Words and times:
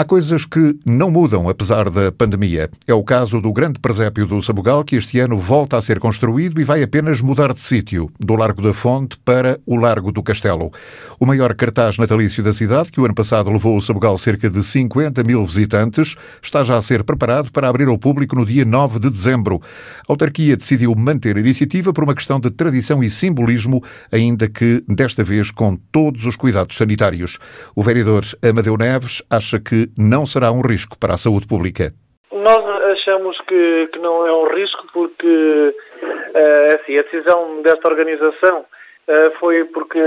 Há 0.00 0.04
coisas 0.06 0.46
que 0.46 0.78
não 0.86 1.10
mudam 1.10 1.46
apesar 1.46 1.90
da 1.90 2.10
pandemia. 2.10 2.70
É 2.86 2.94
o 2.94 3.04
caso 3.04 3.38
do 3.38 3.52
grande 3.52 3.78
presépio 3.78 4.24
do 4.24 4.40
Sabugal, 4.40 4.82
que 4.82 4.96
este 4.96 5.20
ano 5.20 5.36
volta 5.36 5.76
a 5.76 5.82
ser 5.82 6.00
construído 6.00 6.58
e 6.58 6.64
vai 6.64 6.82
apenas 6.82 7.20
mudar 7.20 7.52
de 7.52 7.60
sítio, 7.60 8.10
do 8.18 8.34
Largo 8.34 8.62
da 8.62 8.72
Fonte 8.72 9.18
para 9.22 9.60
o 9.66 9.76
Largo 9.76 10.10
do 10.10 10.22
Castelo. 10.22 10.72
O 11.18 11.26
maior 11.26 11.54
cartaz 11.54 11.98
natalício 11.98 12.42
da 12.42 12.50
cidade, 12.50 12.90
que 12.90 12.98
o 12.98 13.04
ano 13.04 13.14
passado 13.14 13.50
levou 13.50 13.76
o 13.76 13.82
Sabugal 13.82 14.16
cerca 14.16 14.48
de 14.48 14.64
50 14.64 15.22
mil 15.22 15.44
visitantes, 15.44 16.16
está 16.42 16.64
já 16.64 16.78
a 16.78 16.82
ser 16.82 17.04
preparado 17.04 17.52
para 17.52 17.68
abrir 17.68 17.86
ao 17.86 17.98
público 17.98 18.34
no 18.34 18.46
dia 18.46 18.64
9 18.64 19.00
de 19.00 19.10
dezembro. 19.10 19.60
A 20.08 20.12
autarquia 20.12 20.56
decidiu 20.56 20.94
manter 20.94 21.36
a 21.36 21.40
iniciativa 21.40 21.92
por 21.92 22.04
uma 22.04 22.14
questão 22.14 22.40
de 22.40 22.48
tradição 22.50 23.02
e 23.02 23.10
simbolismo, 23.10 23.84
ainda 24.10 24.48
que 24.48 24.82
desta 24.88 25.22
vez 25.22 25.50
com 25.50 25.76
todos 25.76 26.24
os 26.24 26.36
cuidados 26.36 26.74
sanitários. 26.74 27.38
O 27.76 27.82
vereador 27.82 28.24
Amadeu 28.42 28.78
Neves 28.78 29.22
acha 29.28 29.60
que 29.60 29.89
não 29.96 30.26
será 30.26 30.50
um 30.52 30.60
risco 30.60 30.98
para 30.98 31.14
a 31.14 31.18
saúde 31.18 31.46
pública. 31.46 31.92
Nós 32.32 32.64
achamos 32.92 33.38
que, 33.42 33.88
que 33.92 33.98
não 33.98 34.26
é 34.26 34.32
um 34.32 34.54
risco 34.54 34.86
porque 34.92 35.26
uh, 35.26 36.74
assim, 36.74 36.98
a 36.98 37.02
decisão 37.02 37.60
desta 37.62 37.88
organização 37.88 38.60
uh, 38.60 39.38
foi 39.38 39.64
porque 39.64 39.98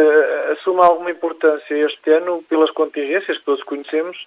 assume 0.53 0.81
alguma 0.81 1.11
importância 1.11 1.75
este 1.75 2.11
ano 2.11 2.43
pelas 2.49 2.71
contingências 2.71 3.37
que 3.37 3.45
todos 3.45 3.63
conhecemos, 3.63 4.17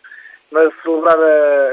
mas 0.50 0.72
celebrar 0.82 1.18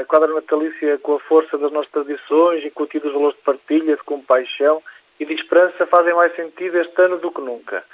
a 0.00 0.04
quadra 0.06 0.32
natalícia 0.32 0.98
com 0.98 1.14
a 1.14 1.20
força 1.20 1.56
das 1.58 1.70
nossas 1.70 1.92
tradições, 1.92 2.64
incutindo 2.64 3.06
os 3.06 3.14
valores 3.14 3.36
de 3.36 3.42
partilha, 3.42 3.96
de 3.96 4.02
compaixão 4.02 4.82
e 5.20 5.24
de 5.24 5.34
esperança 5.34 5.86
fazem 5.86 6.14
mais 6.14 6.34
sentido 6.34 6.78
este 6.78 7.00
ano 7.02 7.18
do 7.18 7.30
que 7.30 7.40
nunca. 7.40 7.84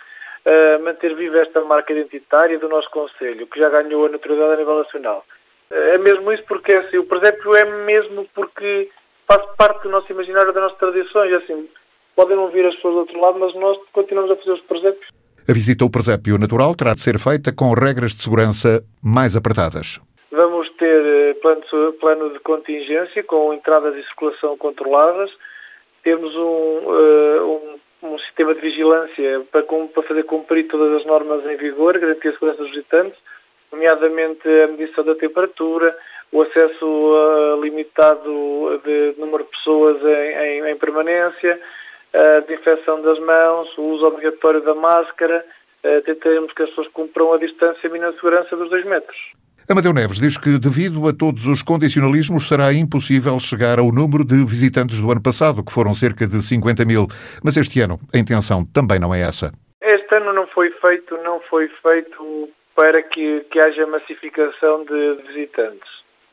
Uh, 0.46 0.82
manter 0.82 1.14
viva 1.14 1.38
esta 1.38 1.60
marca 1.62 1.92
identitária 1.92 2.58
do 2.58 2.68
nosso 2.68 2.90
Conselho, 2.90 3.46
que 3.46 3.58
já 3.58 3.68
ganhou 3.68 4.06
a 4.06 4.08
notoriedade 4.08 4.54
a 4.54 4.56
nível 4.56 4.78
nacional. 4.78 5.24
É 5.70 5.98
mesmo 5.98 6.32
isso 6.32 6.42
porque 6.48 6.72
assim, 6.72 6.98
o 6.98 7.04
presépio 7.04 7.54
é 7.54 7.64
mesmo 7.84 8.26
porque 8.34 8.90
faz 9.26 9.42
parte 9.56 9.84
do 9.84 9.90
nosso 9.90 10.10
imaginário, 10.10 10.52
das 10.52 10.62
nossas 10.62 10.78
tradições. 10.78 11.32
Assim, 11.34 11.68
podem 12.16 12.36
não 12.36 12.48
vir 12.48 12.66
as 12.66 12.74
pessoas 12.74 12.94
do 12.94 13.00
outro 13.00 13.20
lado, 13.20 13.38
mas 13.38 13.54
nós 13.54 13.78
continuamos 13.92 14.32
a 14.32 14.36
fazer 14.36 14.52
os 14.52 14.60
presépios. 14.62 15.08
A 15.48 15.52
visita 15.52 15.84
ao 15.84 15.90
presépio 15.90 16.38
natural 16.38 16.74
terá 16.74 16.92
de 16.92 17.00
ser 17.00 17.18
feita 17.18 17.52
com 17.54 17.72
regras 17.72 18.12
de 18.14 18.22
segurança 18.22 18.84
mais 19.02 19.36
apertadas. 19.36 20.00
Vamos 20.30 20.68
ter 20.70 21.02
eh, 21.04 21.34
plano, 21.34 21.62
plano 22.00 22.30
de 22.30 22.40
contingência 22.40 23.22
com 23.22 23.54
entradas 23.54 23.96
e 23.96 24.02
circulação 24.04 24.56
controladas. 24.56 25.30
Temos 26.02 26.34
um, 26.36 26.94
eh, 26.94 27.40
um, 27.42 28.10
um 28.14 28.18
sistema 28.18 28.54
de 28.54 28.60
vigilância 28.60 29.42
para, 29.50 29.62
para 29.62 30.02
fazer 30.02 30.24
cumprir 30.24 30.66
todas 30.68 31.00
as 31.00 31.06
normas 31.06 31.44
em 31.46 31.56
vigor, 31.56 31.98
garantir 31.98 32.28
a 32.28 32.32
segurança 32.32 32.62
dos 32.62 32.70
visitantes 32.70 33.18
nomeadamente 33.72 34.48
a 34.48 34.68
medição 34.68 35.04
da 35.04 35.14
temperatura, 35.14 35.96
o 36.32 36.42
acesso 36.42 36.86
uh, 36.86 37.60
limitado 37.62 38.80
de 38.84 39.14
número 39.18 39.44
de 39.44 39.50
pessoas 39.50 39.96
em, 40.02 40.62
em, 40.62 40.70
em, 40.70 40.76
permanência, 40.76 41.60
a 42.12 42.40
desinfecção 42.40 43.02
das 43.02 43.18
mãos, 43.20 43.68
o 43.78 43.82
uso 43.82 44.06
obrigatório 44.06 44.60
da 44.60 44.74
máscara, 44.74 45.44
uh, 45.84 46.02
tentaremos 46.02 46.52
que 46.52 46.62
as 46.62 46.68
pessoas 46.70 46.88
cumpram 46.88 47.32
a 47.32 47.38
distância 47.38 47.88
mínima 47.88 48.12
de 48.12 48.16
segurança 48.16 48.56
dos 48.56 48.70
dois 48.70 48.84
metros. 48.84 49.16
Amadeu 49.68 49.92
Neves 49.92 50.18
diz 50.18 50.36
que, 50.36 50.58
devido 50.58 51.06
a 51.06 51.12
todos 51.12 51.46
os 51.46 51.62
condicionalismos, 51.62 52.48
será 52.48 52.72
impossível 52.72 53.38
chegar 53.38 53.78
ao 53.78 53.92
número 53.92 54.24
de 54.24 54.44
visitantes 54.44 55.00
do 55.00 55.12
ano 55.12 55.22
passado, 55.22 55.64
que 55.64 55.72
foram 55.72 55.94
cerca 55.94 56.26
de 56.26 56.42
50 56.42 56.84
mil. 56.84 57.06
Mas 57.44 57.56
este 57.56 57.80
ano 57.80 57.96
a 58.12 58.18
intenção 58.18 58.64
também 58.74 58.98
não 58.98 59.14
é 59.14 59.20
essa. 59.20 59.52
Este 59.80 60.12
ano 60.16 60.32
não 60.32 60.48
foi 60.48 60.70
feito, 60.70 61.16
não 61.18 61.38
foi 61.48 61.68
feito 61.80 62.48
para 62.80 63.02
que, 63.02 63.40
que 63.50 63.60
haja 63.60 63.86
massificação 63.86 64.84
de 64.84 65.12
visitantes. 65.26 65.86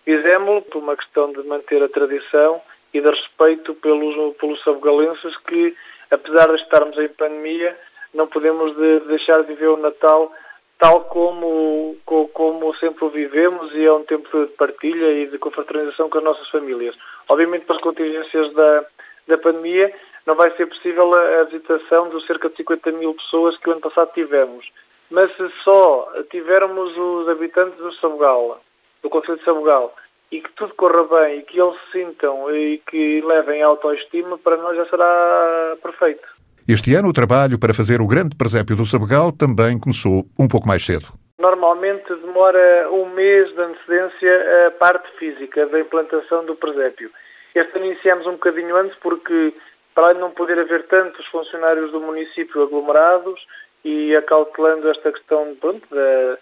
Fizemos 0.05 0.63
por 0.67 0.77
uma 0.77 0.95
questão 0.95 1.29
de 1.33 1.43
manter 1.43 1.83
a 1.83 1.89
tradição 1.89 2.61
e 2.93 3.01
de 3.01 3.09
respeito 3.09 3.75
pelos, 3.75 4.33
pelos 4.37 4.63
sabugalenses 4.63 5.35
que, 5.39 5.75
apesar 6.09 6.47
de 6.47 6.61
estarmos 6.61 6.97
em 6.99 7.09
pandemia, 7.09 7.77
não 8.13 8.27
podemos 8.27 8.73
de 8.77 9.01
deixar 9.07 9.41
de 9.41 9.47
viver 9.47 9.67
o 9.67 9.75
Natal 9.75 10.31
tal 10.79 11.01
como, 11.09 11.97
como 12.05 12.73
sempre 12.75 13.03
o 13.03 13.09
vivemos 13.09 13.75
e 13.75 13.83
é 13.83 13.91
um 13.91 14.03
tempo 14.03 14.29
de 14.45 14.53
partilha 14.53 15.11
e 15.11 15.27
de 15.27 15.37
confraternização 15.37 16.09
com 16.09 16.19
as 16.19 16.23
nossas 16.23 16.47
famílias. 16.47 16.95
Obviamente, 17.27 17.65
para 17.65 17.75
as 17.75 17.81
contingências 17.81 18.53
da, 18.53 18.85
da 19.27 19.37
pandemia, 19.37 19.93
não 20.25 20.35
vai 20.35 20.49
ser 20.51 20.67
possível 20.67 21.13
a, 21.13 21.41
a 21.41 21.43
visitação 21.43 22.07
dos 22.07 22.25
cerca 22.25 22.47
de 22.47 22.55
50 22.55 22.89
mil 22.93 23.13
pessoas 23.15 23.57
que 23.57 23.67
o 23.67 23.73
ano 23.73 23.81
passado 23.81 24.13
tivemos. 24.13 24.65
Mas 25.09 25.29
se 25.35 25.49
só 25.63 26.11
tivermos 26.29 26.95
os 26.97 27.29
habitantes 27.29 27.77
do 27.77 27.93
Sabugal, 27.95 28.61
do 29.01 29.09
Conselho 29.09 29.37
de 29.37 29.45
Sabugal, 29.45 29.95
e 30.31 30.41
que 30.41 30.51
tudo 30.53 30.73
corra 30.75 31.03
bem 31.03 31.39
e 31.39 31.43
que 31.43 31.59
eles 31.59 31.75
se 31.85 31.99
sintam 31.99 32.53
e 32.53 32.79
que 32.89 33.21
levem 33.21 33.61
autoestima, 33.61 34.37
para 34.37 34.57
nós 34.57 34.75
já 34.75 34.85
será 34.87 35.77
perfeito. 35.81 36.27
Este 36.67 36.93
ano, 36.95 37.07
o 37.07 37.13
trabalho 37.13 37.57
para 37.57 37.73
fazer 37.73 38.01
o 38.01 38.07
grande 38.07 38.35
presépio 38.35 38.75
do 38.75 38.83
Sabugal 38.85 39.31
também 39.31 39.79
começou 39.79 40.25
um 40.37 40.49
pouco 40.49 40.67
mais 40.67 40.85
cedo. 40.85 41.07
Normalmente 41.39 42.13
demora 42.15 42.89
um 42.91 43.13
mês 43.13 43.47
de 43.53 43.61
antecedência 43.61 44.67
a 44.67 44.71
parte 44.71 45.09
física 45.17 45.65
da 45.67 45.79
implantação 45.79 46.45
do 46.45 46.55
presépio. 46.55 47.09
Este 47.55 47.77
ano 47.77 47.85
iniciamos 47.85 48.27
um 48.27 48.33
bocadinho 48.33 48.75
antes 48.75 48.97
porque, 48.99 49.53
para 49.95 50.07
além 50.07 50.15
de 50.15 50.21
não 50.21 50.31
poder 50.31 50.59
haver 50.59 50.87
tantos 50.87 51.25
funcionários 51.27 51.91
do 51.91 52.01
município 52.01 52.63
aglomerados, 52.63 53.39
e 53.87 54.13
acautelando 54.17 54.89
esta 54.89 55.13
questão 55.13 55.55
pronto, 55.61 55.87
da, 55.89 56.37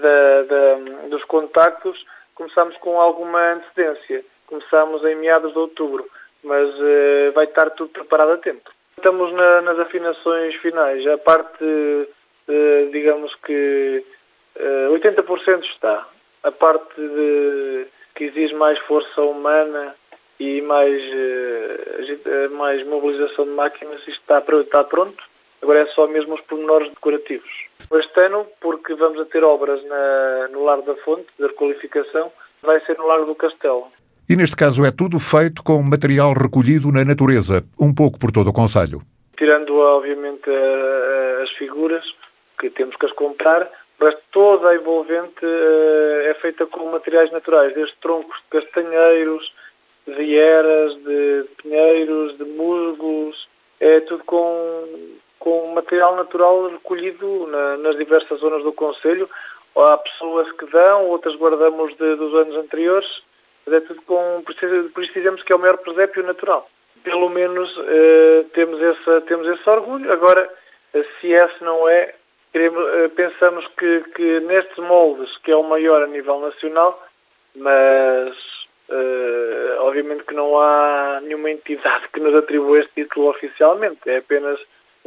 da, 0.00 0.42
da, 0.42 1.08
dos 1.08 1.22
contactos, 1.26 2.04
começamos 2.34 2.76
com 2.78 3.00
alguma 3.00 3.52
antecedência. 3.52 4.24
Começamos 4.48 5.04
em 5.04 5.14
meados 5.14 5.52
de 5.52 5.58
outubro, 5.58 6.04
mas 6.42 6.68
uh, 6.74 7.32
vai 7.34 7.44
estar 7.44 7.70
tudo 7.70 7.90
preparado 7.90 8.32
a 8.32 8.38
tempo. 8.38 8.68
Estamos 8.96 9.32
na, 9.32 9.62
nas 9.62 9.78
afinações 9.78 10.56
finais. 10.56 11.06
A 11.06 11.18
parte, 11.18 11.62
uh, 11.62 12.90
digamos 12.90 13.32
que 13.46 14.04
uh, 14.56 14.96
eh, 14.96 14.98
80% 14.98 15.62
está. 15.66 16.04
A 16.42 16.50
parte 16.50 17.00
de, 17.00 17.86
que 18.16 18.24
exige 18.24 18.54
mais 18.54 18.76
força 18.80 19.22
humana 19.22 19.94
e 20.40 20.60
mais, 20.62 21.02
mais 22.52 22.84
mobilização 22.86 23.44
de 23.44 23.50
máquinas, 23.50 24.00
isto 24.00 24.20
está, 24.20 24.42
está 24.60 24.84
pronto 24.84 25.27
Agora 25.68 25.82
é 25.82 25.86
só 25.88 26.06
mesmo 26.06 26.34
os 26.34 26.40
pormenores 26.40 26.88
decorativos. 26.88 27.50
Este 27.92 28.20
ano, 28.20 28.46
porque 28.58 28.94
vamos 28.94 29.20
a 29.20 29.26
ter 29.26 29.44
obras 29.44 29.84
na, 29.84 30.48
no 30.50 30.64
Largo 30.64 30.86
da 30.86 30.94
Fonte, 31.02 31.26
de 31.38 31.46
requalificação, 31.46 32.32
vai 32.62 32.80
ser 32.86 32.96
no 32.96 33.06
Largo 33.06 33.26
do 33.26 33.34
Castelo. 33.34 33.88
E 34.30 34.34
neste 34.34 34.56
caso 34.56 34.82
é 34.82 34.90
tudo 34.90 35.18
feito 35.18 35.62
com 35.62 35.82
material 35.82 36.32
recolhido 36.32 36.90
na 36.90 37.04
natureza, 37.04 37.62
um 37.78 37.94
pouco 37.94 38.18
por 38.18 38.32
todo 38.32 38.48
o 38.48 38.52
Conselho. 38.54 39.02
Tirando, 39.36 39.76
obviamente, 39.76 40.48
a, 40.48 41.40
a, 41.40 41.42
as 41.42 41.50
figuras, 41.50 42.02
que 42.58 42.70
temos 42.70 42.96
que 42.96 43.04
as 43.04 43.12
comprar, 43.12 43.70
mas 44.00 44.16
toda 44.32 44.70
a 44.70 44.74
envolvente 44.74 45.44
é 45.44 46.34
feita 46.40 46.64
com 46.64 46.90
materiais 46.90 47.30
naturais, 47.30 47.74
desde 47.74 47.94
troncos 47.96 48.38
de 48.38 48.58
castanheiros, 48.58 49.52
de 50.06 50.22
hieras, 50.22 50.94
de 51.04 51.44
pinheiros, 51.62 52.38
de 52.38 52.44
musgos, 52.44 53.46
é 53.80 54.00
tudo 54.00 54.24
com 54.24 54.67
material 55.88 56.16
natural 56.16 56.68
recolhido 56.68 57.46
na, 57.46 57.78
nas 57.78 57.96
diversas 57.96 58.38
zonas 58.40 58.62
do 58.62 58.72
Conselho. 58.72 59.28
Há 59.74 59.96
pessoas 59.96 60.50
que 60.52 60.66
dão, 60.66 61.06
outras 61.06 61.34
guardamos 61.36 61.96
de, 61.96 62.16
dos 62.16 62.34
anos 62.34 62.56
anteriores, 62.56 63.08
mas 63.64 63.76
é 63.76 63.80
tudo 63.80 64.02
com. 64.02 64.42
Por 64.44 65.02
isso 65.02 65.14
dizemos 65.14 65.42
que 65.42 65.52
é 65.52 65.56
o 65.56 65.58
maior 65.58 65.78
presépio 65.78 66.22
natural. 66.22 66.68
Pelo 67.02 67.30
menos 67.30 67.74
eh, 67.86 68.44
temos, 68.52 68.82
essa, 68.82 69.20
temos 69.22 69.46
esse 69.46 69.70
orgulho. 69.70 70.12
Agora, 70.12 70.50
eh, 70.92 71.04
se 71.20 71.32
esse 71.32 71.64
não 71.64 71.88
é, 71.88 72.14
queremos, 72.52 72.84
eh, 72.94 73.08
pensamos 73.08 73.66
que, 73.78 74.00
que 74.14 74.40
nestes 74.40 74.76
moldes, 74.78 75.34
que 75.38 75.52
é 75.52 75.56
o 75.56 75.62
maior 75.62 76.02
a 76.02 76.06
nível 76.08 76.40
nacional, 76.40 77.00
mas 77.54 78.36
eh, 78.90 79.76
obviamente 79.78 80.24
que 80.24 80.34
não 80.34 80.58
há 80.58 81.20
nenhuma 81.22 81.50
entidade 81.50 82.08
que 82.12 82.20
nos 82.20 82.34
atribua 82.34 82.80
este 82.80 83.04
título 83.04 83.30
oficialmente. 83.30 84.00
É 84.06 84.18
apenas 84.18 84.58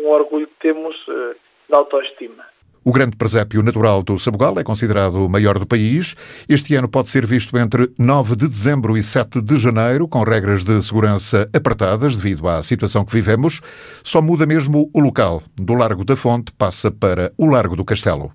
um 0.03 0.09
orgulho 0.09 0.47
que 0.47 0.59
temos 0.59 0.95
uh, 1.07 1.35
de 1.69 1.75
autoestima. 1.75 2.51
O 2.83 2.91
grande 2.91 3.15
presépio 3.15 3.61
natural 3.61 4.01
do 4.01 4.17
Sabugal 4.17 4.57
é 4.57 4.63
considerado 4.63 5.23
o 5.23 5.29
maior 5.29 5.59
do 5.59 5.67
país. 5.67 6.15
Este 6.49 6.73
ano 6.73 6.89
pode 6.89 7.11
ser 7.11 7.27
visto 7.27 7.55
entre 7.55 7.91
9 7.95 8.35
de 8.35 8.47
dezembro 8.47 8.97
e 8.97 9.03
7 9.03 9.39
de 9.39 9.55
janeiro, 9.57 10.07
com 10.07 10.23
regras 10.23 10.63
de 10.63 10.81
segurança 10.81 11.47
apertadas 11.53 12.15
devido 12.15 12.49
à 12.49 12.63
situação 12.63 13.05
que 13.05 13.13
vivemos. 13.13 13.61
Só 14.03 14.19
muda 14.19 14.47
mesmo 14.47 14.89
o 14.95 14.99
local. 14.99 15.43
Do 15.55 15.75
Largo 15.75 16.03
da 16.03 16.15
Fonte 16.15 16.51
passa 16.53 16.89
para 16.89 17.31
o 17.37 17.45
Largo 17.45 17.75
do 17.75 17.85
Castelo. 17.85 18.31